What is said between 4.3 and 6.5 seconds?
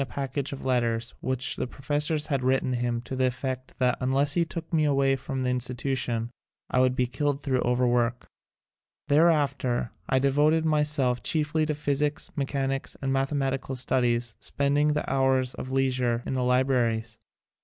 he took me away from the In stitution